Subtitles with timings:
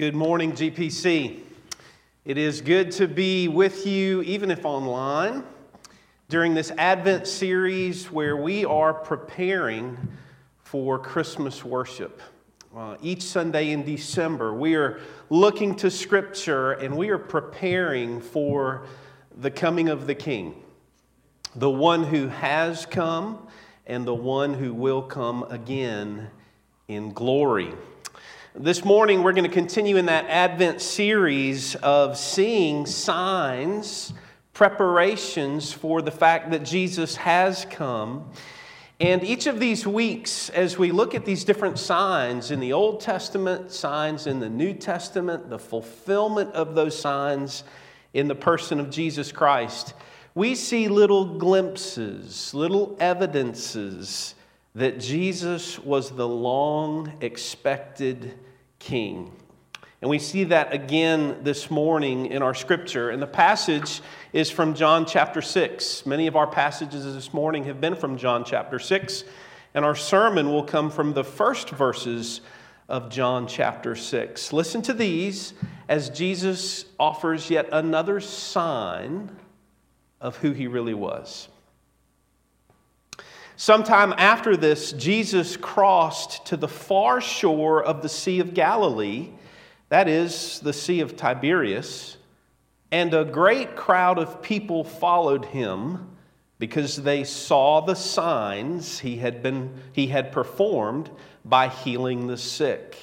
[0.00, 1.40] Good morning, GPC.
[2.24, 5.44] It is good to be with you, even if online,
[6.30, 9.98] during this Advent series where we are preparing
[10.62, 12.22] for Christmas worship.
[12.74, 18.86] Uh, each Sunday in December, we are looking to Scripture and we are preparing for
[19.36, 20.54] the coming of the King,
[21.54, 23.46] the one who has come
[23.86, 26.30] and the one who will come again
[26.88, 27.74] in glory.
[28.56, 34.12] This morning, we're going to continue in that Advent series of seeing signs,
[34.54, 38.28] preparations for the fact that Jesus has come.
[38.98, 43.00] And each of these weeks, as we look at these different signs in the Old
[43.00, 47.62] Testament, signs in the New Testament, the fulfillment of those signs
[48.14, 49.94] in the person of Jesus Christ,
[50.34, 54.34] we see little glimpses, little evidences
[54.74, 58.38] that Jesus was the long expected
[58.80, 59.30] king.
[60.02, 63.10] And we see that again this morning in our scripture.
[63.10, 64.00] And the passage
[64.32, 66.06] is from John chapter 6.
[66.06, 69.24] Many of our passages this morning have been from John chapter 6.
[69.74, 72.40] And our sermon will come from the first verses
[72.88, 74.52] of John chapter 6.
[74.52, 75.54] Listen to these
[75.88, 79.30] as Jesus offers yet another sign
[80.20, 81.48] of who he really was.
[83.60, 89.28] Sometime after this, Jesus crossed to the far shore of the Sea of Galilee,
[89.90, 92.16] that is, the Sea of Tiberias,
[92.90, 96.08] and a great crowd of people followed him
[96.58, 101.10] because they saw the signs he had, been, he had performed
[101.44, 102.96] by healing the sick.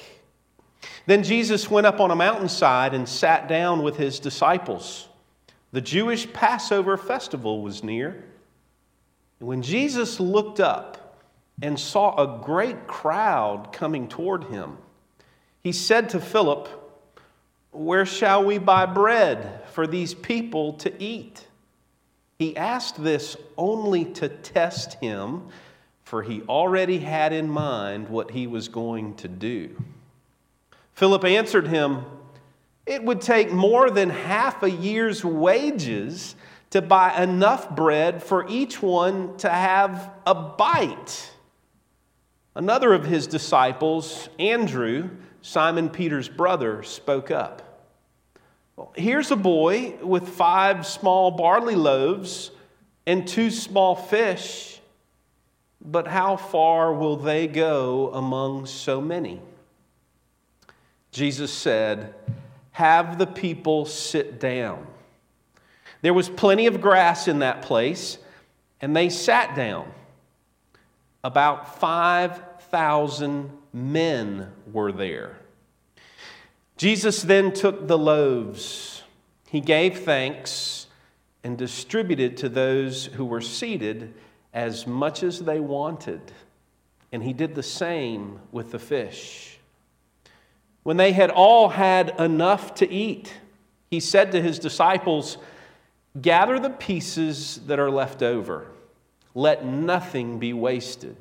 [1.06, 5.06] Then Jesus went up on a mountainside and sat down with his disciples.
[5.70, 8.24] The Jewish Passover festival was near.
[9.38, 11.16] When Jesus looked up
[11.62, 14.78] and saw a great crowd coming toward him,
[15.62, 16.68] he said to Philip,
[17.70, 21.46] Where shall we buy bread for these people to eat?
[22.38, 25.48] He asked this only to test him,
[26.02, 29.76] for he already had in mind what he was going to do.
[30.94, 32.04] Philip answered him,
[32.86, 36.34] It would take more than half a year's wages
[36.70, 41.30] to buy enough bread for each one to have a bite.
[42.54, 45.10] Another of his disciples, Andrew,
[45.42, 47.62] Simon Peter's brother, spoke up.
[48.76, 52.50] Well, here's a boy with five small barley loaves
[53.06, 54.80] and two small fish,
[55.80, 59.40] but how far will they go among so many?
[61.10, 62.14] Jesus said,
[62.72, 64.86] Have the people sit down.
[66.00, 68.18] There was plenty of grass in that place,
[68.80, 69.92] and they sat down.
[71.24, 75.38] About 5,000 men were there.
[76.76, 79.02] Jesus then took the loaves.
[79.48, 80.86] He gave thanks
[81.42, 84.14] and distributed to those who were seated
[84.54, 86.20] as much as they wanted.
[87.10, 89.58] And he did the same with the fish.
[90.84, 93.32] When they had all had enough to eat,
[93.90, 95.38] he said to his disciples,
[96.20, 98.66] Gather the pieces that are left over.
[99.34, 101.16] Let nothing be wasted.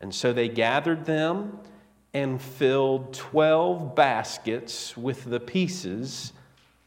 [0.00, 1.58] And so they gathered them
[2.14, 6.32] and filled 12 baskets with the pieces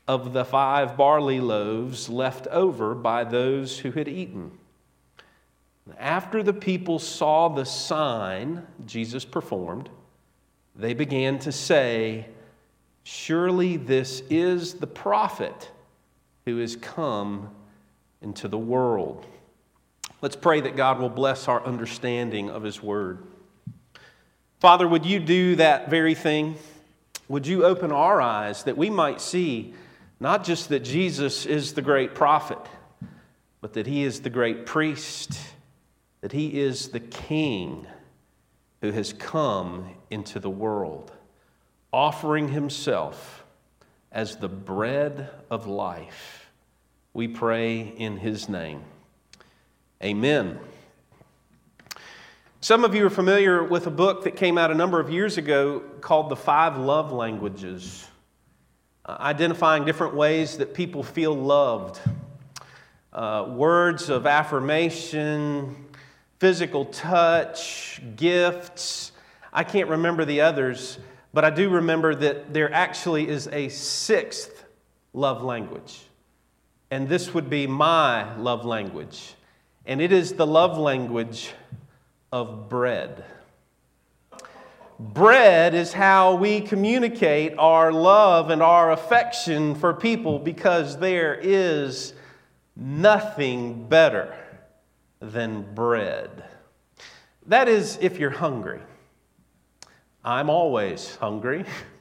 [0.07, 4.51] of the five barley loaves left over by those who had eaten.
[5.97, 9.89] After the people saw the sign Jesus performed,
[10.75, 12.27] they began to say,
[13.03, 15.71] Surely this is the prophet
[16.49, 17.49] who has come
[18.21, 19.25] into the world.
[20.21, 23.23] Let's pray that God will bless our understanding of His Word.
[24.59, 26.55] Father, would you do that very thing?
[27.29, 29.73] Would you open our eyes that we might see
[30.19, 32.57] not just that Jesus is the great prophet,
[33.61, 35.39] but that He is the great priest,
[36.21, 37.87] that He is the King
[38.81, 41.11] who has come into the world,
[41.93, 43.45] offering Himself
[44.11, 46.38] as the bread of life
[47.13, 48.83] we pray in his name.
[50.03, 50.59] Amen.
[52.61, 55.37] Some of you are familiar with a book that came out a number of years
[55.37, 58.05] ago called The Five Love Languages,
[59.05, 61.99] uh, identifying different ways that people feel loved.
[63.11, 65.75] Uh, words of affirmation,
[66.39, 69.13] physical touch, gifts.
[69.51, 70.99] I can't remember the others,
[71.33, 74.65] but I do remember that there actually is a sixth
[75.13, 76.08] love language
[76.91, 79.35] and this would be my love language.
[79.85, 81.53] And it is the love language
[82.31, 83.23] of bread.
[84.99, 92.13] bread is how we communicate our love and our affection for people because there is
[92.75, 94.35] nothing better
[95.19, 96.43] than bread.
[97.45, 98.81] That is, if you're hungry.
[100.23, 101.65] I'm always hungry.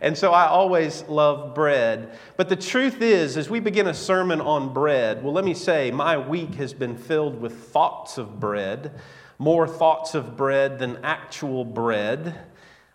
[0.00, 2.18] And so I always love bread.
[2.36, 5.90] But the truth is, as we begin a sermon on bread, well, let me say,
[5.90, 8.92] my week has been filled with thoughts of bread,
[9.38, 12.38] more thoughts of bread than actual bread.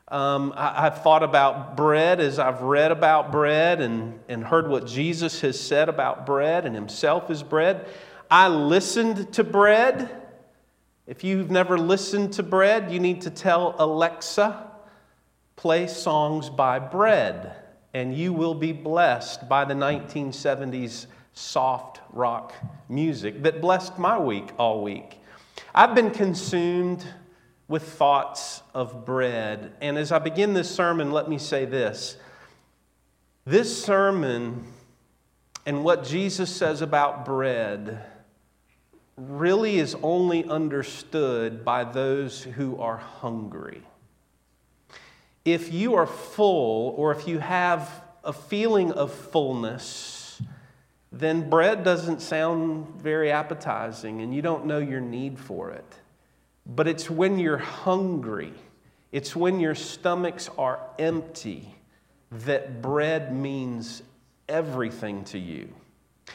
[0.08, 4.88] Um, I, have thought about bread as I've read about bread and, and heard what
[4.88, 7.88] Jesus has said about bread and himself as bread.
[8.32, 10.10] I listened to bread.
[11.06, 14.69] If you've never listened to bread, you need to tell Alexa,
[15.60, 17.54] play songs by bread,
[17.94, 22.54] and you will be blessed by the 1970s soft rock
[22.88, 25.20] music that blessed my week all week.
[25.76, 27.06] I've been consumed
[27.68, 32.16] with thoughts of bread, and as I begin this sermon, let me say this.
[33.44, 34.64] This sermon
[35.66, 38.06] and what Jesus says about bread
[39.18, 43.84] really is only understood by those who are hungry.
[45.46, 47.90] If you are full, or if you have
[48.24, 50.42] a feeling of fullness,
[51.12, 55.86] then bread doesn't sound very appetizing and you don't know your need for it.
[56.66, 58.54] But it's when you're hungry,
[59.12, 61.74] it's when your stomachs are empty,
[62.32, 64.04] that bread means
[64.48, 65.70] everything to you.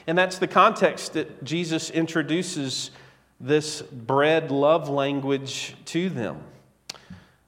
[0.09, 2.91] And that's the context that Jesus introduces
[3.39, 6.43] this bread love language to them.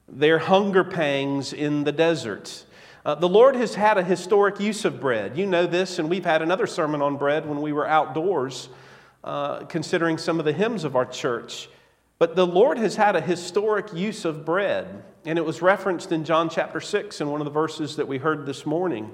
[0.09, 2.65] Their hunger pangs in the desert.
[3.05, 5.37] Uh, the Lord has had a historic use of bread.
[5.37, 8.69] You know this, and we've had another sermon on bread when we were outdoors,
[9.25, 11.69] uh, considering some of the hymns of our church.
[12.19, 16.25] But the Lord has had a historic use of bread, and it was referenced in
[16.25, 19.11] John chapter 6 in one of the verses that we heard this morning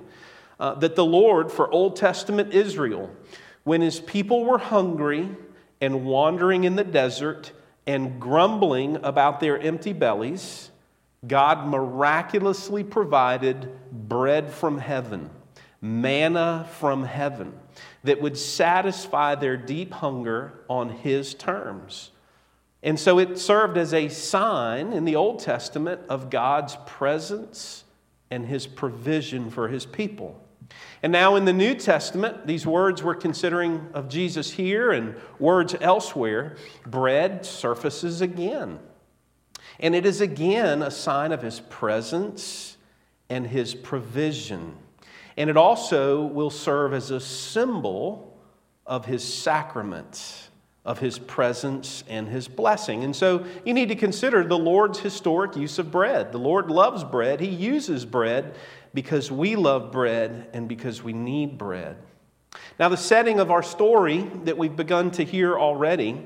[0.61, 3.11] uh, that the Lord, for Old Testament Israel,
[3.65, 5.29] when his people were hungry
[5.81, 7.51] and wandering in the desert
[7.87, 10.71] and grumbling about their empty bellies,
[11.27, 15.31] God miraculously provided bread from heaven,
[15.81, 17.53] manna from heaven,
[18.05, 22.11] that would satisfy their deep hunger on his terms.
[22.83, 27.85] And so it served as a sign in the Old Testament of God's presence
[28.31, 30.43] and his provision for his people.
[31.03, 35.77] And now in the New Testament, these words we're considering of Jesus here and words
[35.81, 38.81] elsewhere, bread surfaces again.
[39.81, 42.77] And it is again a sign of his presence
[43.29, 44.77] and his provision.
[45.37, 48.37] And it also will serve as a symbol
[48.87, 50.49] of his sacrament,
[50.85, 53.05] of his presence and his blessing.
[53.05, 56.33] And so you need to consider the Lord's historic use of bread.
[56.33, 58.55] The Lord loves bread, he uses bread
[58.95, 61.97] because we love bread and because we need bread.
[62.79, 66.21] Now, the setting of our story that we've begun to hear already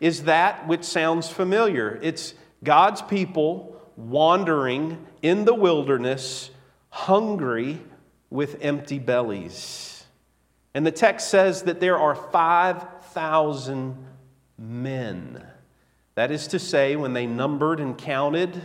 [0.00, 1.98] is that which sounds familiar.
[2.02, 2.34] It's
[2.64, 6.50] God's people wandering in the wilderness,
[6.90, 7.80] hungry
[8.30, 10.04] with empty bellies.
[10.74, 13.96] And the text says that there are 5,000
[14.58, 15.44] men.
[16.14, 18.60] That is to say, when they numbered and counted,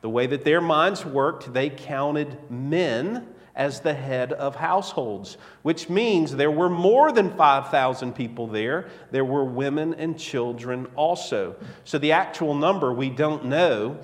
[0.00, 5.88] the way that their minds worked, they counted men as the head of households, which
[5.88, 8.88] means there were more than 5,000 people there.
[9.10, 11.56] There were women and children also.
[11.84, 13.98] So the actual number we don't know,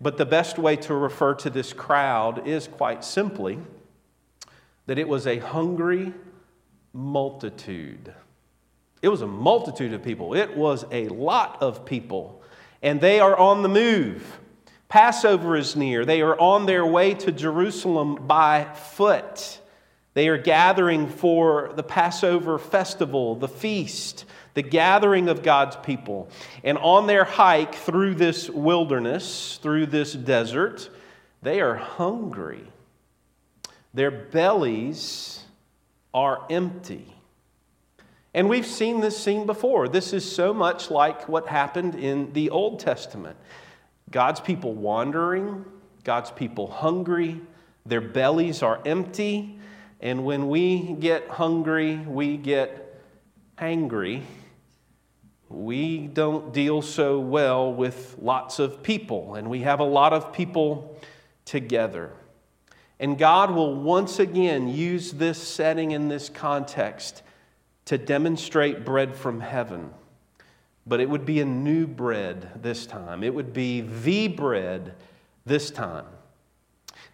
[0.00, 3.58] but the best way to refer to this crowd is quite simply
[4.86, 6.12] that it was a hungry
[6.92, 8.12] multitude.
[9.00, 12.42] It was a multitude of people, it was a lot of people,
[12.82, 14.38] and they are on the move.
[14.92, 16.04] Passover is near.
[16.04, 19.58] They are on their way to Jerusalem by foot.
[20.12, 26.28] They are gathering for the Passover festival, the feast, the gathering of God's people.
[26.62, 30.90] And on their hike through this wilderness, through this desert,
[31.40, 32.66] they are hungry.
[33.94, 35.42] Their bellies
[36.12, 37.14] are empty.
[38.34, 39.88] And we've seen this scene before.
[39.88, 43.38] This is so much like what happened in the Old Testament.
[44.10, 45.64] God's people wandering,
[46.04, 47.40] God's people hungry,
[47.86, 49.58] their bellies are empty,
[50.00, 53.00] and when we get hungry, we get
[53.58, 54.22] angry.
[55.48, 60.32] We don't deal so well with lots of people, and we have a lot of
[60.32, 60.98] people
[61.44, 62.10] together.
[62.98, 67.22] And God will once again use this setting in this context
[67.86, 69.90] to demonstrate bread from heaven.
[70.86, 73.22] But it would be a new bread this time.
[73.22, 74.94] It would be the bread
[75.44, 76.06] this time.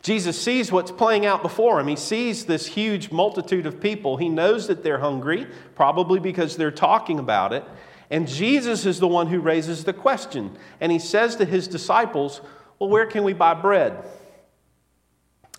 [0.03, 1.89] Jesus sees what's playing out before him.
[1.89, 4.17] He sees this huge multitude of people.
[4.17, 7.65] He knows that they're hungry, probably because they're talking about it.
[8.11, 10.57] And Jesus is the one who raises the question.
[10.81, 12.41] And he says to his disciples,
[12.79, 14.05] Well, where can we buy bread?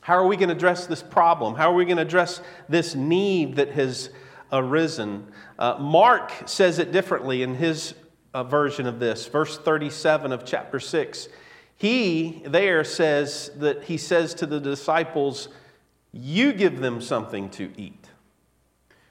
[0.01, 1.53] How are we going to address this problem?
[1.53, 4.09] How are we going to address this need that has
[4.51, 5.27] arisen?
[5.57, 7.93] Uh, Mark says it differently in his
[8.33, 11.29] uh, version of this, verse 37 of chapter 6.
[11.75, 15.49] He there says that he says to the disciples,
[16.11, 18.05] You give them something to eat,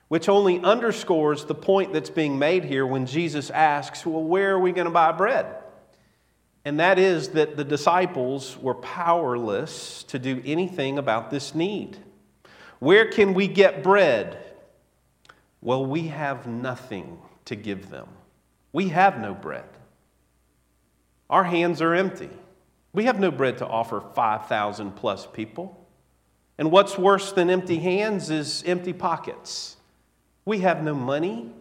[0.09, 4.61] which only underscores the point that's being made here when Jesus asks, Well, where are
[4.61, 5.47] we going to buy bread?
[6.65, 11.97] And that is that the disciples were powerless to do anything about this need.
[12.79, 14.37] Where can we get bread?
[15.61, 18.09] Well, we have nothing to give them.
[18.73, 19.65] We have no bread.
[21.29, 22.31] Our hands are empty.
[22.93, 25.87] We have no bread to offer 5,000 plus people.
[26.59, 29.77] And what's worse than empty hands is empty pockets.
[30.45, 31.53] We have no money.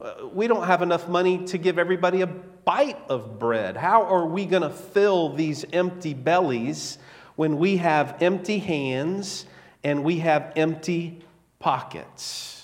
[0.00, 3.76] Uh, we don't have enough money to give everybody a bite of bread.
[3.76, 6.98] How are we going to fill these empty bellies
[7.36, 9.46] when we have empty hands
[9.82, 11.20] and we have empty
[11.58, 12.55] pockets?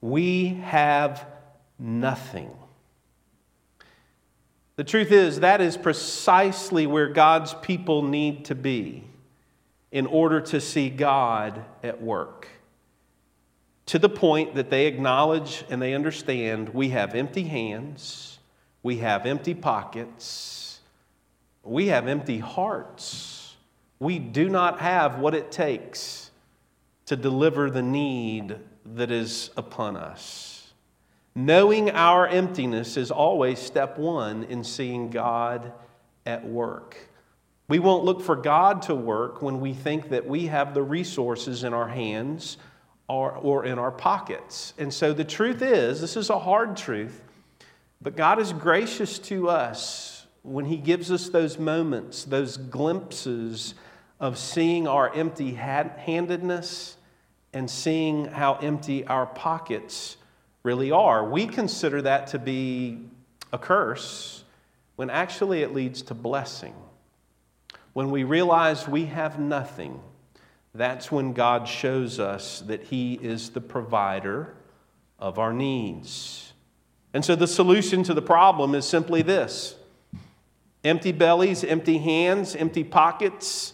[0.00, 1.26] We have
[1.78, 2.50] nothing.
[4.76, 9.04] The truth is, that is precisely where God's people need to be
[9.90, 12.48] in order to see God at work.
[13.86, 18.38] To the point that they acknowledge and they understand we have empty hands,
[18.82, 20.80] we have empty pockets,
[21.62, 23.54] we have empty hearts.
[23.98, 26.30] We do not have what it takes
[27.06, 28.58] to deliver the need
[28.94, 30.72] that is upon us.
[31.34, 35.72] Knowing our emptiness is always step one in seeing God
[36.24, 36.96] at work.
[37.68, 41.64] We won't look for God to work when we think that we have the resources
[41.64, 42.58] in our hands
[43.08, 44.72] or, or in our pockets.
[44.78, 47.22] And so the truth is, this is a hard truth,
[48.00, 53.74] but God is gracious to us when He gives us those moments, those glimpses
[54.20, 56.96] of seeing our empty handedness
[57.56, 60.18] and seeing how empty our pockets
[60.62, 61.26] really are.
[61.26, 62.98] We consider that to be
[63.50, 64.44] a curse
[64.96, 66.74] when actually it leads to blessing.
[67.94, 70.02] When we realize we have nothing,
[70.74, 74.52] that's when God shows us that He is the provider
[75.18, 76.52] of our needs.
[77.14, 79.76] And so the solution to the problem is simply this
[80.84, 83.72] empty bellies, empty hands, empty pockets.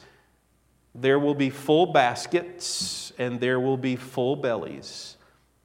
[0.95, 5.17] There will be full baskets and there will be full bellies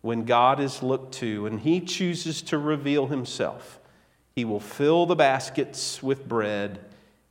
[0.02, 3.80] when God is looked to and He chooses to reveal Himself,
[4.36, 6.80] He will fill the baskets with bread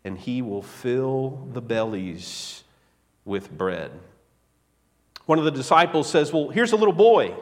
[0.05, 2.65] and He will fill the bellies
[3.25, 3.91] with bread.
[5.27, 7.35] One of the disciples says, Well, here's a little boy.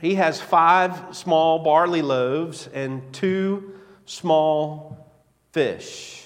[0.00, 5.08] He has five small barley loaves and two small
[5.52, 6.21] fish.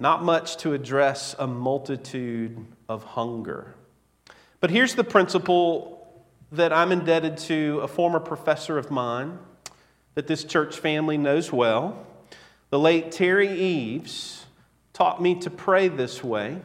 [0.00, 3.74] Not much to address a multitude of hunger.
[4.60, 9.40] But here's the principle that I'm indebted to a former professor of mine
[10.14, 12.06] that this church family knows well.
[12.70, 14.46] The late Terry Eves
[14.92, 16.60] taught me to pray this way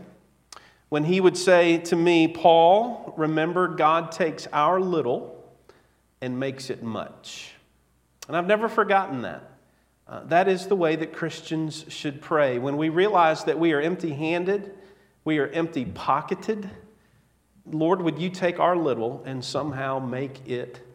[0.90, 5.44] when he would say to me, Paul, remember, God takes our little
[6.22, 7.56] and makes it much.
[8.28, 9.53] And I've never forgotten that.
[10.08, 12.60] Uh, that is the way that Christians should pray.
[12.60, 14.74] When we realize that we are empty handed,
[15.24, 16.70] we are empty pocketed,
[17.66, 20.86] Lord, would you take our little and somehow make it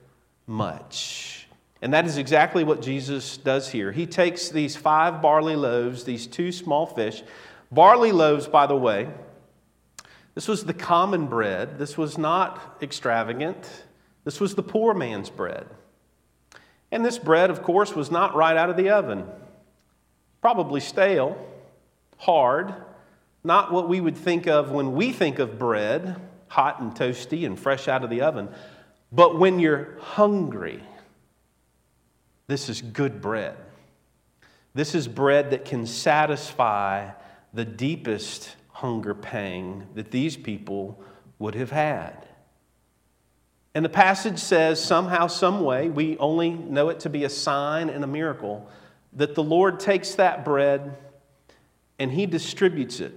[0.46, 1.48] much?
[1.80, 3.92] And that is exactly what Jesus does here.
[3.92, 7.22] He takes these five barley loaves, these two small fish.
[7.70, 9.08] Barley loaves, by the way,
[10.34, 11.78] this was the common bread.
[11.78, 13.84] This was not extravagant.
[14.24, 15.66] This was the poor man's bread.
[16.90, 19.24] And this bread, of course, was not right out of the oven.
[20.40, 21.36] Probably stale,
[22.16, 22.74] hard,
[23.44, 27.58] not what we would think of when we think of bread hot and toasty and
[27.58, 28.48] fresh out of the oven.
[29.12, 30.82] But when you're hungry,
[32.46, 33.56] this is good bread.
[34.74, 37.10] This is bread that can satisfy
[37.52, 41.02] the deepest hunger pang that these people
[41.38, 42.27] would have had.
[43.78, 47.88] And the passage says, somehow, some way, we only know it to be a sign
[47.88, 48.68] and a miracle,
[49.12, 50.96] that the Lord takes that bread
[52.00, 53.14] and he distributes it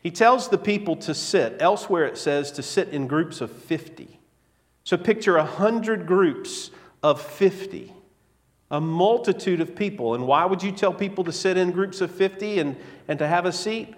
[0.00, 1.56] he tells the people to sit.
[1.60, 4.18] Elsewhere it says to sit in groups of 50.
[4.84, 6.70] So picture a hundred groups
[7.02, 7.92] of 50,
[8.70, 10.14] a multitude of people.
[10.14, 12.76] And why would you tell people to sit in groups of 50 and,
[13.08, 13.94] and to have a seat?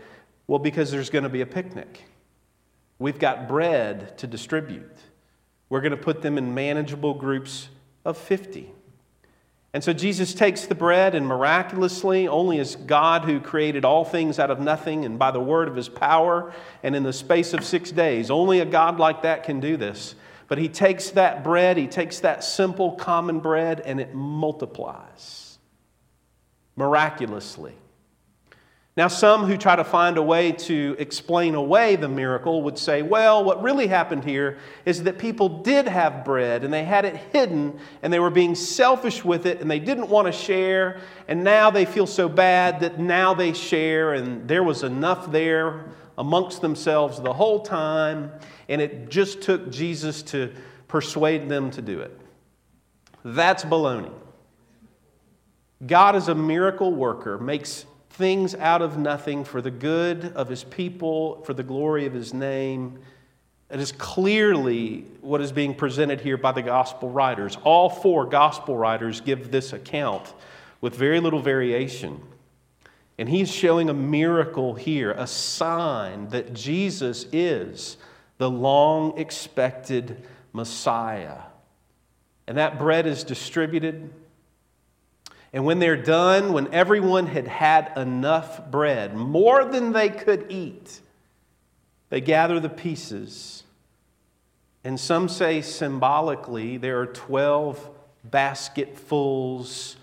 [0.46, 2.04] Well, because there's going to be a picnic.
[2.98, 4.96] We've got bread to distribute.
[5.74, 7.68] We're going to put them in manageable groups
[8.04, 8.70] of 50.
[9.72, 14.38] And so Jesus takes the bread and miraculously, only as God who created all things
[14.38, 16.52] out of nothing and by the word of his power
[16.84, 20.14] and in the space of six days, only a God like that can do this.
[20.46, 25.58] But he takes that bread, he takes that simple common bread, and it multiplies
[26.76, 27.74] miraculously.
[28.96, 33.02] Now, some who try to find a way to explain away the miracle would say,
[33.02, 37.16] well, what really happened here is that people did have bread and they had it
[37.32, 41.00] hidden and they were being selfish with it and they didn't want to share.
[41.26, 45.86] And now they feel so bad that now they share and there was enough there
[46.16, 48.30] amongst themselves the whole time.
[48.68, 50.52] And it just took Jesus to
[50.86, 52.16] persuade them to do it.
[53.24, 54.12] That's baloney.
[55.84, 60.62] God is a miracle worker, makes things out of nothing for the good of his
[60.62, 63.00] people, for the glory of his name.
[63.70, 67.58] It is clearly what is being presented here by the gospel writers.
[67.64, 70.32] All four gospel writers give this account
[70.80, 72.20] with very little variation.
[73.18, 77.96] And he's showing a miracle here, a sign that Jesus is
[78.38, 81.38] the long expected Messiah.
[82.46, 84.12] And that bread is distributed
[85.54, 91.00] and when they're done, when everyone had had enough bread, more than they could eat,
[92.10, 93.62] they gather the pieces.
[94.82, 97.88] And some say symbolically there are 12
[98.24, 99.94] basketfuls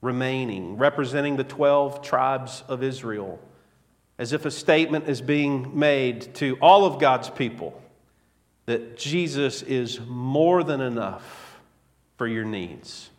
[0.00, 3.40] remaining, representing the 12 tribes of Israel,
[4.16, 7.82] as if a statement is being made to all of God's people
[8.66, 11.60] that Jesus is more than enough
[12.16, 13.10] for your needs.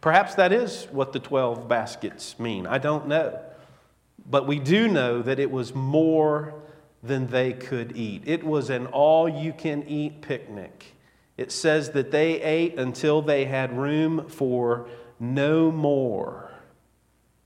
[0.00, 2.66] Perhaps that is what the 12 baskets mean.
[2.66, 3.38] I don't know.
[4.28, 6.54] But we do know that it was more
[7.02, 8.22] than they could eat.
[8.26, 10.96] It was an all you can eat picnic.
[11.36, 14.88] It says that they ate until they had room for
[15.20, 16.50] no more.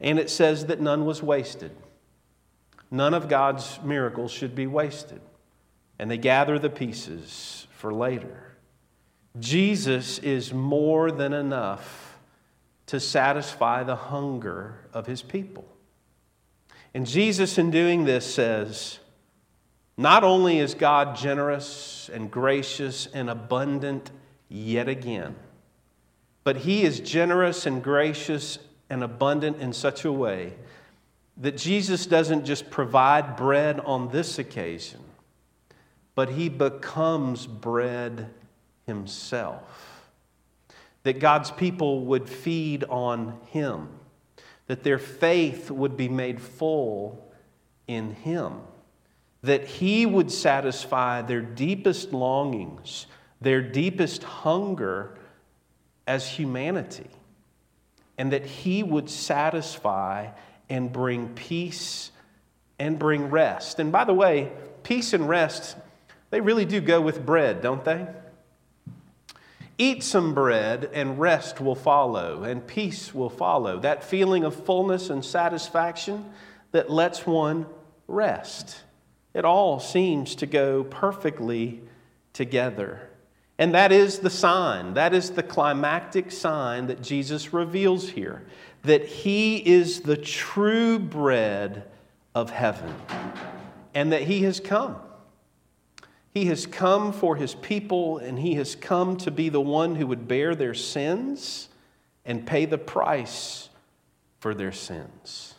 [0.01, 1.73] And it says that none was wasted.
[2.91, 5.21] None of God's miracles should be wasted.
[5.99, 8.57] And they gather the pieces for later.
[9.39, 12.10] Jesus is more than enough
[12.91, 15.65] to satisfy the hunger of his people.
[16.93, 18.99] And Jesus, in doing this, says,
[19.97, 24.11] Not only is God generous and gracious and abundant
[24.49, 25.37] yet again,
[26.43, 30.55] but he is generous and gracious and abundant in such a way
[31.37, 34.99] that Jesus doesn't just provide bread on this occasion,
[36.17, 38.31] but he becomes bread
[38.85, 39.90] himself
[41.03, 43.89] that God's people would feed on Him,
[44.67, 47.33] that their faith would be made full
[47.87, 48.61] in Him,
[49.43, 53.07] that He would satisfy their deepest longings,
[53.41, 55.17] their deepest hunger
[56.07, 57.11] as humanity,
[58.19, 60.29] and that He would satisfy
[60.69, 62.11] and bring peace
[62.79, 63.79] and bring rest.
[63.79, 65.77] And by the way, peace and rest,
[66.31, 68.07] they really do go with bread, don't they?
[69.81, 73.81] Eat some bread, and rest will follow, and peace will follow.
[73.81, 76.31] That feeling of fullness and satisfaction
[76.73, 77.65] that lets one
[78.07, 78.83] rest.
[79.33, 81.81] It all seems to go perfectly
[82.35, 83.09] together.
[83.59, 88.45] And that is the sign, that is the climactic sign that Jesus reveals here
[88.83, 91.85] that he is the true bread
[92.35, 92.95] of heaven
[93.95, 94.97] and that he has come.
[96.33, 100.07] He has come for his people, and he has come to be the one who
[100.07, 101.69] would bear their sins
[102.25, 103.69] and pay the price
[104.39, 105.55] for their sins.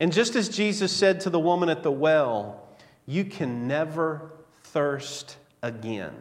[0.00, 2.60] And just as Jesus said to the woman at the well,
[3.06, 4.32] You can never
[4.64, 6.14] thirst again.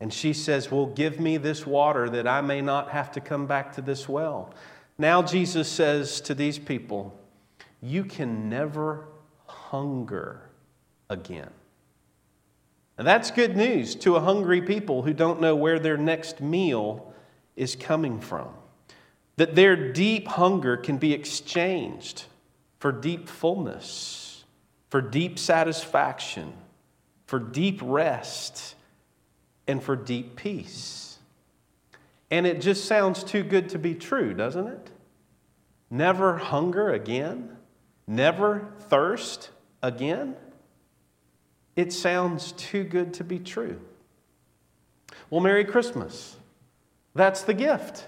[0.00, 3.46] And she says, Well, give me this water that I may not have to come
[3.46, 4.54] back to this well.
[4.96, 7.18] Now, Jesus says to these people,
[7.80, 9.08] You can never
[9.46, 10.42] hunger
[11.10, 11.50] again.
[12.98, 17.14] And that's good news to a hungry people who don't know where their next meal
[17.54, 18.48] is coming from.
[19.36, 22.24] That their deep hunger can be exchanged
[22.80, 24.44] for deep fullness,
[24.90, 26.52] for deep satisfaction,
[27.26, 28.74] for deep rest,
[29.68, 31.18] and for deep peace.
[32.32, 34.90] And it just sounds too good to be true, doesn't it?
[35.88, 37.56] Never hunger again,
[38.08, 39.50] never thirst
[39.82, 40.34] again.
[41.78, 43.80] It sounds too good to be true.
[45.30, 46.36] Well, Merry Christmas.
[47.14, 48.04] That's the gift.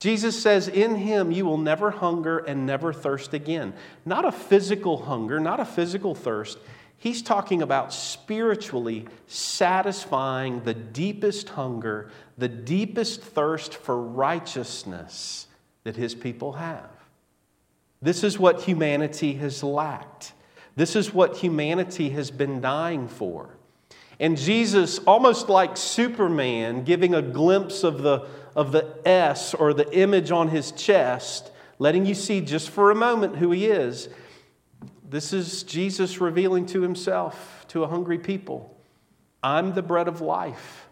[0.00, 3.74] Jesus says, In him you will never hunger and never thirst again.
[4.06, 6.56] Not a physical hunger, not a physical thirst.
[6.96, 15.46] He's talking about spiritually satisfying the deepest hunger, the deepest thirst for righteousness
[15.84, 16.88] that his people have.
[18.00, 20.32] This is what humanity has lacked.
[20.78, 23.48] This is what humanity has been dying for.
[24.20, 29.92] And Jesus, almost like Superman, giving a glimpse of the, of the S or the
[29.92, 34.08] image on his chest, letting you see just for a moment who he is.
[35.02, 38.72] This is Jesus revealing to himself, to a hungry people
[39.42, 40.86] I'm the bread of life.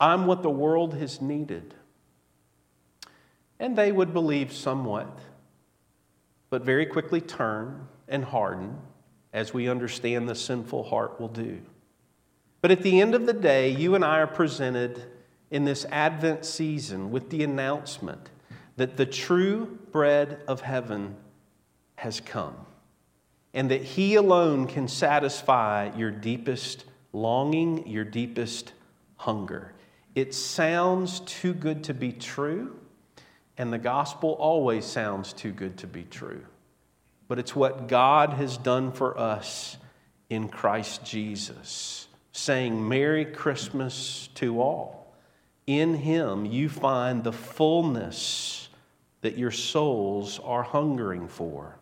[0.00, 1.74] I'm what the world has needed.
[3.60, 5.18] And they would believe somewhat,
[6.48, 8.78] but very quickly turn and harden,
[9.32, 11.60] as we understand the sinful heart will do.
[12.60, 15.04] But at the end of the day, you and I are presented
[15.50, 18.30] in this Advent season with the announcement
[18.76, 21.16] that the true bread of heaven
[21.96, 22.54] has come
[23.54, 28.72] and that He alone can satisfy your deepest longing, your deepest
[29.16, 29.74] hunger.
[30.14, 32.76] It sounds too good to be true,
[33.56, 36.44] and the gospel always sounds too good to be true.
[37.28, 39.76] But it's what God has done for us
[40.28, 45.12] in Christ Jesus saying, Merry Christmas to all.
[45.66, 48.68] In Him you find the fullness
[49.20, 51.76] that your souls are hungering for.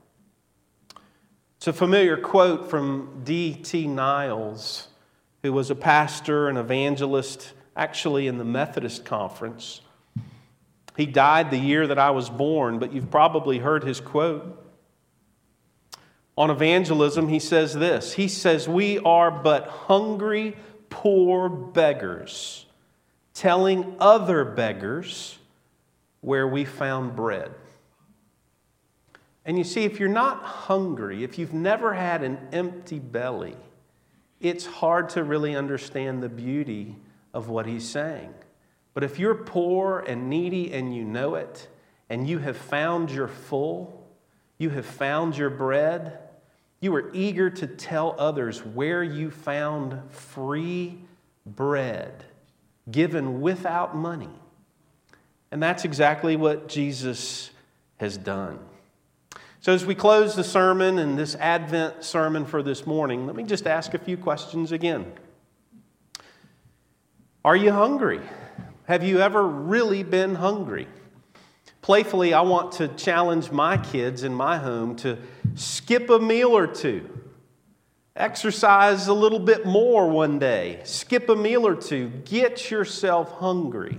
[1.59, 3.87] It's a familiar quote from D.T.
[3.87, 4.89] Niles,
[5.43, 9.83] who was a pastor and evangelist actually in the Methodist Conference.
[10.97, 14.66] He died the year that I was born, but you've probably heard his quote.
[16.37, 20.57] On evangelism, he says this He says, We are but hungry,
[20.90, 22.66] poor beggars,
[23.35, 25.38] telling other beggars
[26.20, 27.53] where we found bread.
[29.44, 33.57] And you see, if you're not hungry, if you've never had an empty belly,
[34.40, 36.96] it's hard to really understand the beauty
[37.33, 38.35] of what he's saying.
[38.92, 41.68] But if you're poor and needy and you know it,
[42.11, 44.07] and you have found your full,
[44.59, 46.18] you have found your bread,
[46.81, 50.99] you were eager to tell others where you found free
[51.45, 52.25] bread
[52.91, 54.31] given without money.
[55.51, 57.51] And that's exactly what Jesus
[57.99, 58.59] has done.
[59.61, 63.43] So, as we close the sermon and this Advent sermon for this morning, let me
[63.43, 65.12] just ask a few questions again.
[67.45, 68.21] Are you hungry?
[68.85, 70.87] Have you ever really been hungry?
[71.81, 75.19] Playfully, I want to challenge my kids in my home to
[75.57, 77.11] skip a meal or two.
[78.14, 80.81] Exercise a little bit more one day.
[80.85, 82.09] Skip a meal or two.
[82.25, 83.99] Get yourself hungry.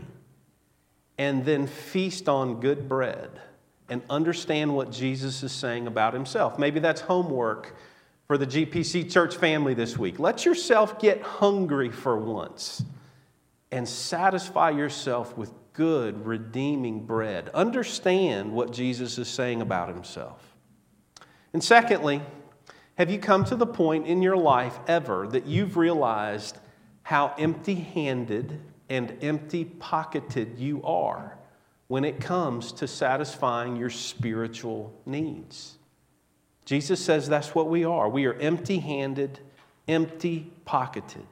[1.18, 3.30] And then feast on good bread
[3.90, 6.58] and understand what Jesus is saying about himself.
[6.60, 7.76] Maybe that's homework
[8.28, 10.20] for the GPC church family this week.
[10.20, 12.84] Let yourself get hungry for once
[13.72, 17.50] and satisfy yourself with good, redeeming bread.
[17.50, 20.47] Understand what Jesus is saying about himself.
[21.58, 22.22] And secondly,
[23.00, 26.60] have you come to the point in your life ever that you've realized
[27.02, 31.36] how empty handed and empty pocketed you are
[31.88, 35.80] when it comes to satisfying your spiritual needs?
[36.64, 38.08] Jesus says that's what we are.
[38.08, 39.40] We are empty handed,
[39.88, 41.26] empty pocketed.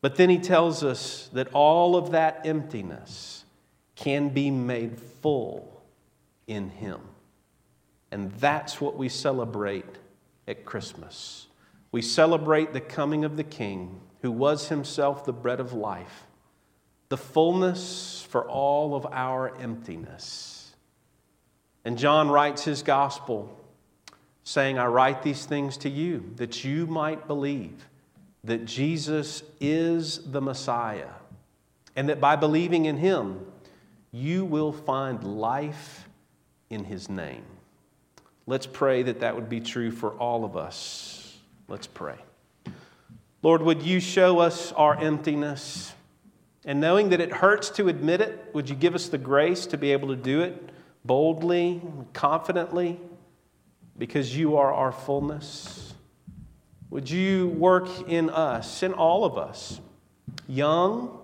[0.00, 3.44] But then he tells us that all of that emptiness
[3.94, 5.84] can be made full
[6.48, 7.00] in him.
[8.14, 9.98] And that's what we celebrate
[10.46, 11.48] at Christmas.
[11.90, 16.22] We celebrate the coming of the King who was himself the bread of life,
[17.08, 20.76] the fullness for all of our emptiness.
[21.84, 23.58] And John writes his gospel
[24.44, 27.88] saying, I write these things to you that you might believe
[28.44, 31.10] that Jesus is the Messiah,
[31.96, 33.44] and that by believing in him,
[34.12, 36.08] you will find life
[36.70, 37.42] in his name.
[38.46, 41.38] Let's pray that that would be true for all of us.
[41.66, 42.16] Let's pray.
[43.42, 45.92] Lord, would you show us our emptiness?
[46.64, 49.78] And knowing that it hurts to admit it, would you give us the grace to
[49.78, 50.70] be able to do it
[51.04, 52.98] boldly, confidently,
[53.98, 55.94] because you are our fullness?
[56.90, 59.80] Would you work in us, in all of us,
[60.48, 61.18] young,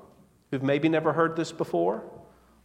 [0.50, 2.02] who've maybe never heard this before,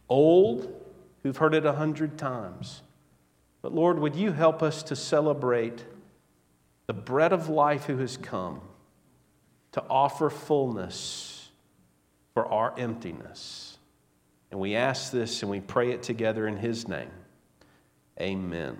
[0.08, 0.74] old,
[1.22, 2.82] who've heard it a hundred times?
[3.66, 5.84] But Lord, would you help us to celebrate
[6.86, 8.60] the bread of life who has come
[9.72, 11.48] to offer fullness
[12.32, 13.78] for our emptiness?
[14.52, 17.10] And we ask this and we pray it together in His name.
[18.20, 18.78] Amen.